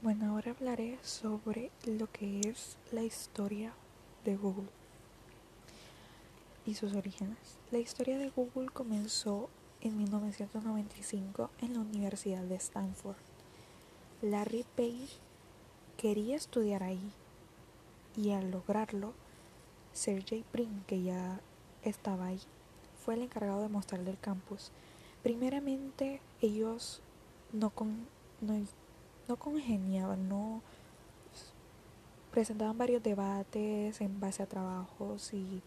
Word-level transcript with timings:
Bueno, 0.00 0.30
ahora 0.30 0.52
hablaré 0.52 0.96
sobre 1.02 1.72
lo 1.84 2.06
que 2.12 2.38
es 2.42 2.78
la 2.92 3.02
historia 3.02 3.72
de 4.24 4.36
Google 4.36 4.68
y 6.64 6.74
sus 6.74 6.94
orígenes. 6.94 7.58
La 7.72 7.78
historia 7.78 8.16
de 8.16 8.30
Google 8.30 8.68
comenzó 8.68 9.50
en 9.80 9.98
1995 9.98 11.50
en 11.62 11.74
la 11.74 11.80
Universidad 11.80 12.44
de 12.44 12.54
Stanford. 12.54 13.16
Larry 14.22 14.64
Page 14.76 15.18
quería 15.96 16.36
estudiar 16.36 16.84
ahí 16.84 17.10
y 18.16 18.30
al 18.30 18.52
lograrlo, 18.52 19.14
Sergey 19.94 20.44
Brin, 20.52 20.84
que 20.86 21.02
ya 21.02 21.40
estaba 21.82 22.26
ahí, 22.26 22.40
fue 23.04 23.14
el 23.14 23.22
encargado 23.22 23.62
de 23.62 23.68
mostrarle 23.68 24.12
el 24.12 24.18
campus. 24.20 24.70
Primeramente, 25.24 26.20
ellos 26.40 27.02
no, 27.52 27.70
con, 27.70 28.06
no, 28.40 28.54
no 29.28 29.36
congeniaban, 29.36 30.28
no 30.28 30.62
presentaban 32.30 32.78
varios 32.78 33.02
debates 33.02 34.00
en 34.00 34.20
base 34.20 34.42
a 34.42 34.46
trabajos 34.46 35.32
y 35.32 35.62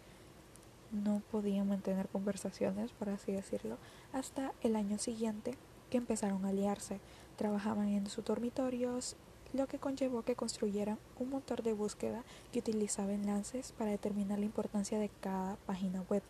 no 0.92 1.22
podían 1.32 1.68
mantener 1.68 2.08
conversaciones, 2.10 2.92
por 2.92 3.10
así 3.10 3.32
decirlo, 3.32 3.78
hasta 4.14 4.54
el 4.62 4.76
año 4.76 4.98
siguiente 4.98 5.58
que 5.90 5.98
empezaron 5.98 6.46
a 6.46 6.50
aliarse. 6.50 7.00
Trabajaban 7.38 7.88
en 7.88 8.08
sus 8.08 8.26
dormitorios, 8.26 9.16
lo 9.54 9.68
que 9.68 9.80
conllevó 9.80 10.24
que 10.24 10.36
construyeran 10.36 10.98
un 11.20 11.30
motor 11.30 11.64
de 11.64 11.74
búsqueda 11.74 12.24
que 12.52 12.60
utilizaba 12.60 13.14
enlaces 13.14 13.74
para 13.74 13.92
determinar 13.92 14.40
la 14.40 14.46
importancia 14.46 15.00
de 15.00 15.10
cada 15.22 15.56
página 15.66 16.02
web. 16.10 16.24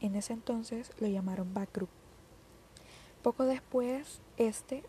En 0.00 0.14
ese 0.14 0.32
entonces 0.32 0.92
lo 1.00 1.08
llamaron 1.08 1.54
Backgroup. 1.54 1.88
Poco 3.22 3.44
después, 3.44 4.20
este 4.36 4.84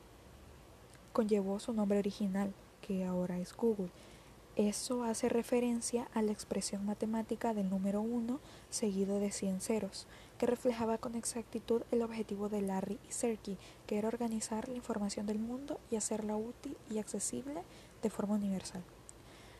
conllevó 1.19 1.59
su 1.59 1.73
nombre 1.73 1.99
original, 1.99 2.53
que 2.79 3.03
ahora 3.03 3.39
es 3.39 3.53
Google. 3.53 3.89
Eso 4.55 5.03
hace 5.03 5.27
referencia 5.27 6.07
a 6.13 6.21
la 6.21 6.31
expresión 6.31 6.85
matemática 6.85 7.53
del 7.53 7.69
número 7.69 7.99
1 7.99 8.39
seguido 8.69 9.19
de 9.19 9.29
100 9.29 9.59
ceros, 9.59 10.07
que 10.37 10.45
reflejaba 10.45 10.97
con 10.97 11.15
exactitud 11.15 11.81
el 11.91 12.03
objetivo 12.03 12.47
de 12.47 12.61
Larry 12.61 12.99
y 13.05 13.11
Sergey, 13.11 13.57
que 13.85 13.97
era 13.97 14.07
organizar 14.07 14.69
la 14.69 14.77
información 14.77 15.25
del 15.25 15.39
mundo 15.39 15.77
y 15.91 15.97
hacerla 15.97 16.37
útil 16.37 16.77
y 16.89 16.99
accesible 16.99 17.63
de 18.01 18.09
forma 18.09 18.35
universal. 18.35 18.81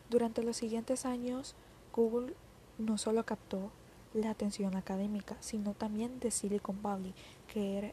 Durante 0.08 0.42
los 0.42 0.56
siguientes 0.56 1.04
años, 1.04 1.54
Google 1.94 2.32
no 2.78 2.96
solo 2.96 3.26
captó 3.26 3.70
la 4.14 4.30
atención 4.30 4.76
académica, 4.76 5.36
sino 5.40 5.74
también 5.74 6.20
de 6.20 6.30
Silicon 6.30 6.80
Valley, 6.80 7.12
que 7.52 7.92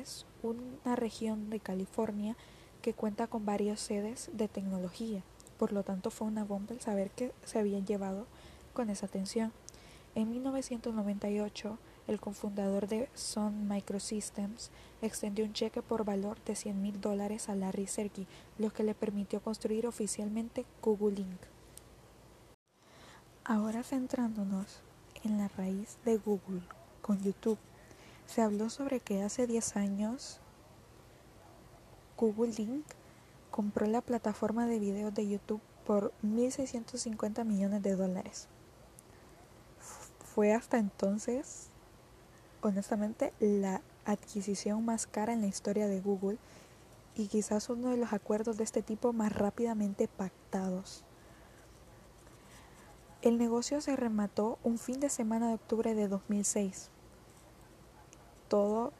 es 0.00 0.26
una 0.42 0.96
región 0.96 1.48
de 1.48 1.60
California 1.60 2.36
que 2.86 2.94
cuenta 2.94 3.26
con 3.26 3.44
varias 3.44 3.80
sedes 3.80 4.30
de 4.32 4.48
tecnología 4.48 5.22
por 5.58 5.72
lo 5.72 5.82
tanto 5.82 6.10
fue 6.10 6.26
una 6.26 6.44
bomba 6.44 6.74
el 6.74 6.80
saber 6.80 7.10
que 7.10 7.32
se 7.44 7.58
habían 7.58 7.86
llevado 7.86 8.26
con 8.72 8.90
esa 8.90 9.06
atención. 9.06 9.52
En 10.14 10.30
1998, 10.30 11.78
el 12.08 12.20
cofundador 12.20 12.88
de 12.88 13.08
Sun 13.14 13.68
Microsystems 13.68 14.70
extendió 15.02 15.44
un 15.44 15.52
cheque 15.52 15.82
por 15.82 16.04
valor 16.04 16.42
de 16.44 16.54
100 16.54 16.80
mil 16.80 17.00
dólares 17.00 17.48
a 17.48 17.54
Larry 17.54 17.86
Sergey, 17.86 18.26
lo 18.58 18.70
que 18.70 18.82
le 18.82 18.94
permitió 18.94 19.40
construir 19.40 19.86
oficialmente 19.86 20.64
Google 20.82 21.20
Inc. 21.20 21.40
Ahora 23.44 23.82
centrándonos 23.82 24.80
en 25.22 25.38
la 25.38 25.48
raíz 25.48 25.98
de 26.04 26.16
Google 26.18 26.62
con 27.02 27.22
YouTube, 27.22 27.58
se 28.26 28.42
habló 28.42 28.70
sobre 28.70 29.00
que 29.00 29.22
hace 29.22 29.46
10 29.46 29.76
años 29.76 30.40
Google 32.16 32.54
Inc 32.56 32.84
compró 33.50 33.86
la 33.86 34.00
plataforma 34.00 34.66
de 34.66 34.78
videos 34.78 35.14
de 35.14 35.28
YouTube 35.28 35.60
por 35.86 36.12
1.650 36.22 37.44
millones 37.44 37.82
de 37.82 37.94
dólares. 37.96 38.48
Fue 40.34 40.52
hasta 40.52 40.78
entonces, 40.78 41.68
honestamente, 42.60 43.32
la 43.40 43.80
adquisición 44.04 44.84
más 44.84 45.06
cara 45.06 45.32
en 45.32 45.40
la 45.40 45.46
historia 45.46 45.86
de 45.86 46.00
Google 46.00 46.38
y 47.14 47.28
quizás 47.28 47.70
uno 47.70 47.90
de 47.90 47.96
los 47.96 48.12
acuerdos 48.12 48.56
de 48.56 48.64
este 48.64 48.82
tipo 48.82 49.12
más 49.12 49.32
rápidamente 49.32 50.08
pactados. 50.08 51.04
El 53.22 53.38
negocio 53.38 53.80
se 53.80 53.96
remató 53.96 54.58
un 54.62 54.78
fin 54.78 55.00
de 55.00 55.08
semana 55.08 55.48
de 55.48 55.54
octubre 55.54 55.94
de 55.94 56.08
2006. 56.08 56.90
Todo 58.48 58.92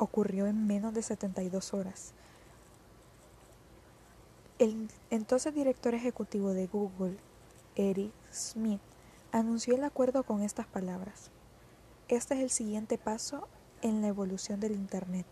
ocurrió 0.00 0.46
en 0.46 0.66
menos 0.66 0.94
de 0.94 1.02
72 1.02 1.74
horas. 1.74 2.12
El 4.58 4.90
entonces 5.10 5.54
director 5.54 5.94
ejecutivo 5.94 6.52
de 6.52 6.66
Google, 6.66 7.18
Eric 7.76 8.12
Smith, 8.32 8.80
anunció 9.30 9.74
el 9.76 9.84
acuerdo 9.84 10.22
con 10.22 10.42
estas 10.42 10.66
palabras. 10.66 11.30
Este 12.08 12.34
es 12.34 12.40
el 12.40 12.50
siguiente 12.50 12.98
paso 12.98 13.46
en 13.82 14.00
la 14.00 14.08
evolución 14.08 14.58
del 14.58 14.72
Internet. 14.72 15.26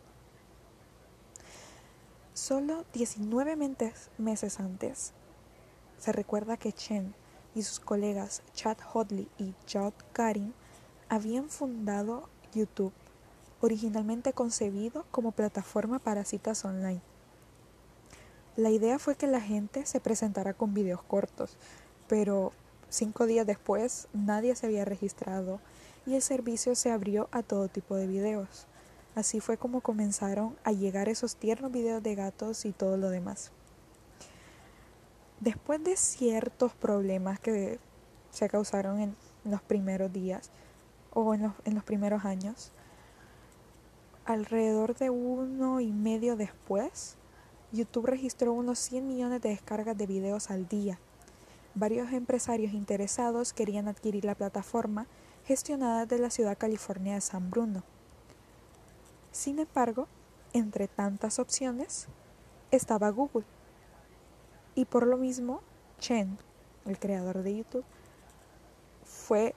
Solo 2.34 2.84
19 2.92 3.56
meses 4.18 4.60
antes, 4.60 5.12
se 5.98 6.12
recuerda 6.12 6.56
que 6.56 6.72
Chen 6.72 7.14
y 7.54 7.62
sus 7.62 7.80
colegas 7.80 8.42
Chad 8.54 8.76
Hodley 8.92 9.28
y 9.38 9.54
Jod 9.70 9.94
Karim 10.12 10.52
habían 11.08 11.48
fundado 11.48 12.28
YouTube, 12.54 12.92
originalmente 13.60 14.32
concebido 14.32 15.04
como 15.10 15.32
plataforma 15.32 15.98
para 15.98 16.24
citas 16.24 16.64
online. 16.64 17.00
La 18.56 18.70
idea 18.70 18.98
fue 18.98 19.16
que 19.16 19.26
la 19.26 19.40
gente 19.40 19.86
se 19.86 20.00
presentara 20.00 20.54
con 20.54 20.74
videos 20.74 21.02
cortos, 21.02 21.56
pero 22.08 22.52
cinco 22.88 23.26
días 23.26 23.46
después 23.46 24.08
nadie 24.12 24.56
se 24.56 24.66
había 24.66 24.84
registrado 24.84 25.60
y 26.06 26.14
el 26.14 26.22
servicio 26.22 26.74
se 26.74 26.90
abrió 26.90 27.28
a 27.30 27.42
todo 27.42 27.68
tipo 27.68 27.94
de 27.94 28.06
videos. 28.06 28.66
Así 29.14 29.40
fue 29.40 29.56
como 29.56 29.80
comenzaron 29.80 30.56
a 30.64 30.72
llegar 30.72 31.08
esos 31.08 31.36
tiernos 31.36 31.72
videos 31.72 32.02
de 32.02 32.14
gatos 32.14 32.64
y 32.64 32.72
todo 32.72 32.96
lo 32.96 33.10
demás. 33.10 33.52
Después 35.40 35.82
de 35.84 35.96
ciertos 35.96 36.72
problemas 36.72 37.38
que 37.38 37.78
se 38.30 38.48
causaron 38.48 39.00
en 39.00 39.16
los 39.44 39.62
primeros 39.62 40.12
días 40.12 40.50
o 41.12 41.34
en 41.34 41.42
los, 41.42 41.52
en 41.64 41.74
los 41.74 41.84
primeros 41.84 42.24
años, 42.24 42.72
alrededor 44.28 44.94
de 44.94 45.08
uno 45.08 45.80
y 45.80 45.90
medio 45.90 46.36
después, 46.36 47.16
YouTube 47.72 48.06
registró 48.06 48.52
unos 48.52 48.78
100 48.78 49.06
millones 49.06 49.40
de 49.40 49.48
descargas 49.48 49.96
de 49.96 50.06
videos 50.06 50.50
al 50.50 50.68
día. 50.68 50.98
Varios 51.74 52.12
empresarios 52.12 52.74
interesados 52.74 53.54
querían 53.54 53.88
adquirir 53.88 54.26
la 54.26 54.34
plataforma 54.34 55.06
gestionada 55.46 56.04
de 56.04 56.18
la 56.18 56.28
ciudad 56.28 56.58
california 56.58 57.14
de 57.14 57.22
San 57.22 57.50
Bruno. 57.50 57.84
Sin 59.32 59.58
embargo, 59.60 60.08
entre 60.52 60.88
tantas 60.88 61.38
opciones, 61.38 62.06
estaba 62.70 63.08
Google. 63.08 63.46
Y 64.74 64.84
por 64.84 65.06
lo 65.06 65.16
mismo, 65.16 65.62
Chen, 66.00 66.36
el 66.84 66.98
creador 66.98 67.42
de 67.42 67.56
YouTube, 67.56 67.84
fue 69.04 69.54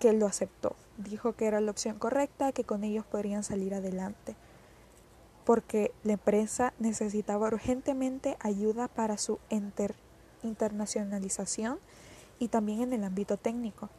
que 0.00 0.12
lo 0.12 0.26
aceptó. 0.26 0.74
Dijo 0.96 1.32
que 1.32 1.46
era 1.46 1.60
la 1.60 1.70
opción 1.70 1.98
correcta, 1.98 2.52
que 2.52 2.64
con 2.64 2.84
ellos 2.84 3.04
podrían 3.04 3.42
salir 3.42 3.74
adelante 3.74 4.36
porque 5.44 5.92
la 6.02 6.14
empresa 6.14 6.72
necesitaba 6.78 7.48
urgentemente 7.48 8.36
ayuda 8.40 8.88
para 8.88 9.18
su 9.18 9.38
internacionalización 10.42 11.78
y 12.38 12.48
también 12.48 12.80
en 12.82 12.92
el 12.92 13.04
ámbito 13.04 13.36
técnico. 13.36 13.90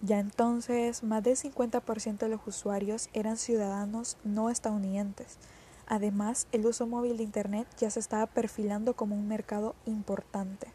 Ya 0.00 0.18
entonces, 0.18 1.02
más 1.02 1.22
del 1.24 1.36
50% 1.36 2.18
de 2.18 2.28
los 2.28 2.46
usuarios 2.46 3.10
eran 3.12 3.36
ciudadanos 3.36 4.16
no 4.24 4.48
estadounidenses. 4.48 5.38
Además, 5.86 6.46
el 6.52 6.66
uso 6.66 6.86
móvil 6.86 7.16
de 7.16 7.24
Internet 7.24 7.66
ya 7.78 7.90
se 7.90 8.00
estaba 8.00 8.26
perfilando 8.26 8.94
como 8.94 9.16
un 9.16 9.26
mercado 9.26 9.74
importante. 9.86 10.68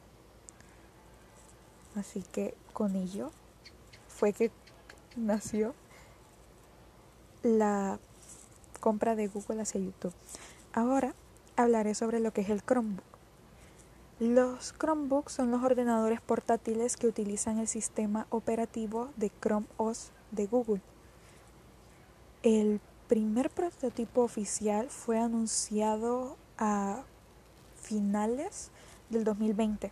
Así 1.96 2.24
que 2.32 2.56
con 2.74 2.96
ello 2.96 3.32
fue 4.08 4.34
que 4.34 4.52
nació 5.18 5.74
la 7.44 8.00
compra 8.80 9.16
de 9.16 9.28
Google 9.28 9.62
hacia 9.62 9.82
YouTube. 9.82 10.14
Ahora 10.74 11.14
hablaré 11.56 11.96
sobre 11.96 12.20
lo 12.20 12.32
que 12.32 12.42
es 12.42 12.50
el 12.50 12.64
Chromebook. 12.64 13.04
Los 14.20 14.74
Chromebooks 14.74 15.34
son 15.34 15.52
los 15.52 15.64
ordenadores 15.64 16.22
portátiles 16.22 16.98
que 16.98 17.08
utilizan 17.08 17.60
el 17.60 17.68
sistema 17.68 18.28
operativo 18.30 19.10
de 19.18 19.32
Chrome 19.42 19.68
OS 19.78 20.12
de 20.32 20.46
Google. 20.46 20.82
El 22.44 22.80
primer 23.08 23.50
prototipo 23.50 24.22
oficial 24.22 24.90
fue 24.90 25.20
anunciado 25.20 26.38
a 26.58 27.04
finales 27.82 28.72
del 29.10 29.24
2020 29.24 29.92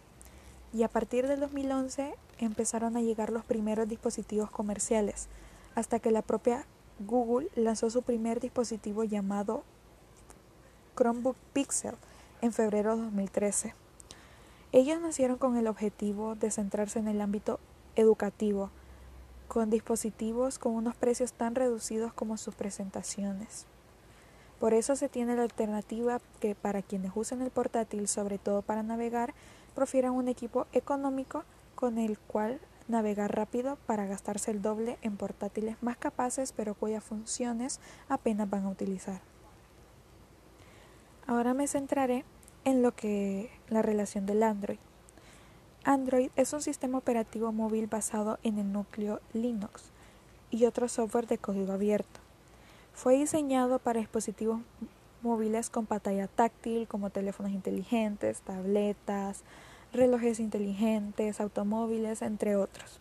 y 0.73 0.83
a 0.83 0.87
partir 0.87 1.27
del 1.27 1.39
2011 1.39 2.13
empezaron 2.45 2.97
a 2.97 3.01
llegar 3.01 3.31
los 3.31 3.45
primeros 3.45 3.87
dispositivos 3.87 4.49
comerciales 4.49 5.27
hasta 5.75 5.99
que 5.99 6.11
la 6.11 6.21
propia 6.21 6.65
Google 6.99 7.49
lanzó 7.55 7.89
su 7.89 8.01
primer 8.01 8.39
dispositivo 8.39 9.03
llamado 9.03 9.63
Chromebook 10.95 11.35
Pixel 11.53 11.95
en 12.41 12.53
febrero 12.53 12.95
de 12.95 13.03
2013. 13.03 13.73
Ellos 14.71 15.01
nacieron 15.01 15.37
con 15.37 15.57
el 15.57 15.67
objetivo 15.67 16.35
de 16.35 16.51
centrarse 16.51 16.99
en 16.99 17.07
el 17.07 17.21
ámbito 17.21 17.59
educativo, 17.95 18.69
con 19.47 19.69
dispositivos 19.69 20.59
con 20.59 20.73
unos 20.73 20.95
precios 20.95 21.33
tan 21.33 21.55
reducidos 21.55 22.13
como 22.13 22.37
sus 22.37 22.55
presentaciones. 22.55 23.65
Por 24.59 24.73
eso 24.73 24.95
se 24.95 25.09
tiene 25.09 25.35
la 25.35 25.43
alternativa 25.43 26.21
que 26.39 26.55
para 26.55 26.81
quienes 26.83 27.11
usen 27.15 27.41
el 27.41 27.49
portátil, 27.49 28.07
sobre 28.07 28.37
todo 28.37 28.61
para 28.61 28.83
navegar, 28.83 29.33
profieran 29.73 30.13
un 30.13 30.27
equipo 30.27 30.67
económico 30.71 31.43
con 31.81 31.97
el 31.97 32.19
cual 32.19 32.59
navegar 32.87 33.35
rápido 33.35 33.79
para 33.87 34.05
gastarse 34.05 34.51
el 34.51 34.61
doble 34.61 34.99
en 35.01 35.17
portátiles 35.17 35.81
más 35.81 35.97
capaces 35.97 36.53
pero 36.53 36.75
cuyas 36.75 37.03
funciones 37.03 37.79
apenas 38.07 38.47
van 38.47 38.65
a 38.65 38.69
utilizar. 38.69 39.21
Ahora 41.25 41.55
me 41.55 41.67
centraré 41.67 42.23
en 42.65 42.83
lo 42.83 42.95
que 42.95 43.49
la 43.67 43.81
relación 43.81 44.27
del 44.27 44.43
Android. 44.43 44.77
Android 45.83 46.29
es 46.35 46.53
un 46.53 46.61
sistema 46.61 46.99
operativo 46.99 47.51
móvil 47.51 47.87
basado 47.87 48.37
en 48.43 48.59
el 48.59 48.71
núcleo 48.71 49.19
Linux 49.33 49.85
y 50.51 50.65
otro 50.65 50.87
software 50.87 51.25
de 51.25 51.39
código 51.39 51.73
abierto. 51.73 52.19
Fue 52.93 53.15
diseñado 53.15 53.79
para 53.79 54.01
dispositivos 54.01 54.61
móviles 55.23 55.71
con 55.71 55.87
pantalla 55.87 56.27
táctil 56.27 56.87
como 56.87 57.09
teléfonos 57.09 57.51
inteligentes, 57.51 58.41
tabletas, 58.41 59.43
relojes 59.93 60.39
inteligentes, 60.39 61.41
automóviles, 61.41 62.21
entre 62.21 62.55
otros. 62.55 62.99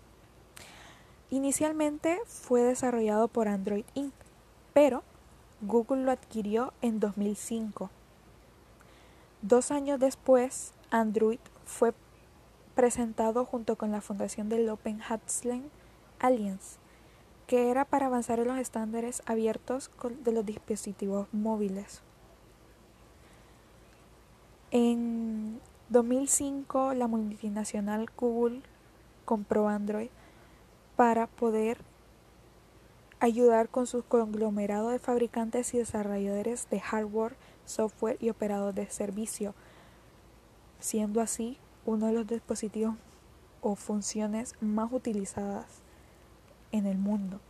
Inicialmente 1.31 2.19
fue 2.27 2.63
desarrollado 2.63 3.29
por 3.29 3.49
Android 3.49 3.85
Inc., 3.95 4.13
pero 4.73 5.03
Google 5.61 6.05
lo 6.05 6.11
adquirió 6.11 6.73
en 6.83 6.99
2005. 6.99 7.91
Dos 9.43 9.71
años 9.71 10.01
después, 10.01 10.73
Android 10.91 11.39
fue 11.65 11.95
presentado 12.75 13.45
junto 13.45 13.77
con 13.77 13.93
la 13.93 14.01
fundación 14.01 14.49
del 14.49 14.69
Open 14.69 15.01
Hatsling 15.01 15.71
Alliance, 16.19 16.79
que 17.47 17.71
era 17.71 17.85
para 17.85 18.07
avanzar 18.07 18.41
en 18.41 18.49
los 18.49 18.59
estándares 18.59 19.23
abiertos 19.27 19.91
de 20.25 20.33
los 20.33 20.45
dispositivos 20.45 21.29
móviles. 21.33 22.03
En 24.71 25.61
2005 25.91 26.95
la 26.95 27.09
multinacional 27.09 28.09
Google 28.17 28.63
compró 29.25 29.69
Android 29.69 30.11
para 30.95 31.27
poder 31.27 31.79
ayudar 33.19 33.69
con 33.69 33.89
su 33.89 34.05
conglomerado 34.05 34.91
de 34.91 35.01
fabricantes 35.01 35.75
y 35.75 35.79
desarrolladores 35.79 36.71
de 36.71 36.79
hardware, 36.79 37.35
software 37.65 38.17
y 38.21 38.31
operados 38.31 38.73
de 38.73 38.89
servicio, 38.89 39.53
siendo 40.79 41.21
así 41.21 41.59
uno 41.85 42.07
de 42.07 42.13
los 42.13 42.27
dispositivos 42.29 42.95
o 43.61 43.75
funciones 43.75 44.55
más 44.61 44.93
utilizadas 44.93 45.67
en 46.71 46.87
el 46.87 46.99
mundo. 46.99 47.41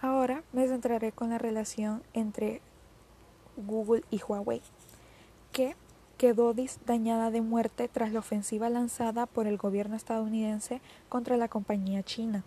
Ahora 0.00 0.42
me 0.54 0.66
centraré 0.66 1.12
con 1.12 1.28
la 1.28 1.36
relación 1.36 2.02
entre 2.14 2.62
Google 3.58 4.02
y 4.10 4.18
Huawei, 4.26 4.62
que 5.52 5.76
quedó 6.20 6.54
dañada 6.84 7.30
de 7.30 7.40
muerte 7.40 7.88
tras 7.88 8.12
la 8.12 8.18
ofensiva 8.18 8.68
lanzada 8.68 9.24
por 9.24 9.46
el 9.46 9.56
gobierno 9.56 9.96
estadounidense 9.96 10.82
contra 11.08 11.38
la 11.38 11.48
compañía 11.48 12.02
china. 12.02 12.44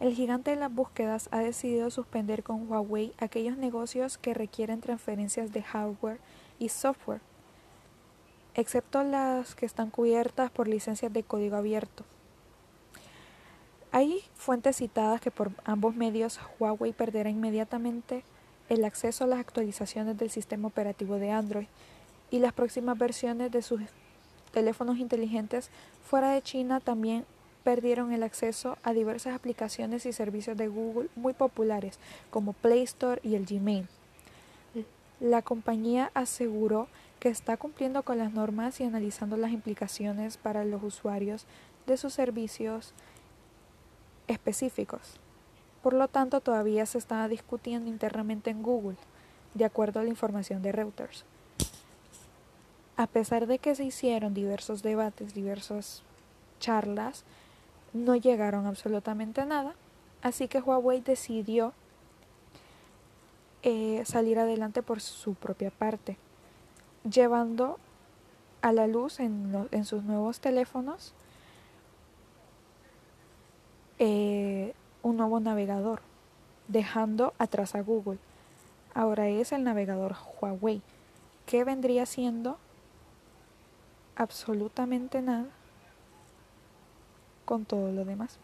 El 0.00 0.12
gigante 0.12 0.50
de 0.50 0.56
las 0.56 0.70
búsquedas 0.70 1.30
ha 1.32 1.38
decidido 1.38 1.90
suspender 1.90 2.42
con 2.42 2.70
Huawei 2.70 3.14
aquellos 3.16 3.56
negocios 3.56 4.18
que 4.18 4.34
requieren 4.34 4.82
transferencias 4.82 5.50
de 5.50 5.62
hardware 5.62 6.18
y 6.58 6.68
software, 6.68 7.22
excepto 8.54 9.02
las 9.02 9.54
que 9.54 9.64
están 9.64 9.88
cubiertas 9.88 10.50
por 10.50 10.68
licencias 10.68 11.10
de 11.10 11.22
código 11.22 11.56
abierto. 11.56 12.04
Hay 13.92 14.20
fuentes 14.34 14.76
citadas 14.76 15.22
que 15.22 15.30
por 15.30 15.52
ambos 15.64 15.94
medios 15.96 16.38
Huawei 16.58 16.92
perderá 16.92 17.30
inmediatamente 17.30 18.24
el 18.68 18.84
acceso 18.84 19.24
a 19.24 19.26
las 19.26 19.40
actualizaciones 19.40 20.18
del 20.18 20.28
sistema 20.28 20.68
operativo 20.68 21.16
de 21.16 21.30
Android 21.30 21.66
y 22.34 22.40
las 22.40 22.52
próximas 22.52 22.98
versiones 22.98 23.52
de 23.52 23.62
sus 23.62 23.80
teléfonos 24.50 24.98
inteligentes 24.98 25.70
fuera 26.02 26.32
de 26.32 26.42
China 26.42 26.80
también 26.80 27.26
perdieron 27.62 28.10
el 28.10 28.24
acceso 28.24 28.76
a 28.82 28.92
diversas 28.92 29.36
aplicaciones 29.36 30.04
y 30.04 30.12
servicios 30.12 30.56
de 30.56 30.66
Google 30.66 31.08
muy 31.14 31.32
populares 31.32 32.00
como 32.30 32.52
Play 32.52 32.82
Store 32.82 33.20
y 33.22 33.36
el 33.36 33.46
Gmail. 33.46 33.86
La 35.20 35.42
compañía 35.42 36.10
aseguró 36.12 36.88
que 37.20 37.28
está 37.28 37.56
cumpliendo 37.56 38.02
con 38.02 38.18
las 38.18 38.32
normas 38.32 38.80
y 38.80 38.82
analizando 38.82 39.36
las 39.36 39.52
implicaciones 39.52 40.36
para 40.36 40.64
los 40.64 40.82
usuarios 40.82 41.46
de 41.86 41.96
sus 41.96 42.14
servicios 42.14 42.94
específicos. 44.26 45.20
Por 45.84 45.92
lo 45.92 46.08
tanto, 46.08 46.40
todavía 46.40 46.84
se 46.84 46.98
está 46.98 47.28
discutiendo 47.28 47.88
internamente 47.88 48.50
en 48.50 48.64
Google, 48.64 48.96
de 49.54 49.64
acuerdo 49.64 50.00
a 50.00 50.02
la 50.02 50.08
información 50.08 50.62
de 50.62 50.72
Reuters. 50.72 51.24
A 52.96 53.06
pesar 53.08 53.46
de 53.46 53.58
que 53.58 53.74
se 53.74 53.84
hicieron 53.84 54.34
diversos 54.34 54.82
debates, 54.82 55.34
diversas 55.34 56.02
charlas, 56.60 57.24
no 57.92 58.14
llegaron 58.16 58.66
absolutamente 58.66 59.40
a 59.40 59.46
nada, 59.46 59.74
así 60.22 60.48
que 60.48 60.60
Huawei 60.60 61.00
decidió 61.00 61.72
eh, 63.62 64.02
salir 64.04 64.38
adelante 64.38 64.82
por 64.82 65.00
su 65.00 65.34
propia 65.34 65.70
parte, 65.70 66.18
llevando 67.08 67.78
a 68.62 68.72
la 68.72 68.86
luz 68.86 69.20
en, 69.20 69.84
sus 69.84 70.04
nuevos 70.04 70.40
teléfonos 70.40 71.14
eh, 73.98 74.74
un 75.02 75.16
nuevo 75.16 75.40
navegador, 75.40 76.00
dejando 76.68 77.34
atrás 77.38 77.74
a 77.74 77.82
Google. 77.82 78.18
Ahora 78.94 79.28
es 79.28 79.52
el 79.52 79.64
navegador 79.64 80.14
Huawei, 80.40 80.82
que 81.46 81.64
vendría 81.64 82.06
siendo 82.06 82.58
absolutamente 84.16 85.22
nada 85.22 85.46
con 87.44 87.64
todo 87.64 87.92
lo 87.92 88.04
demás. 88.04 88.38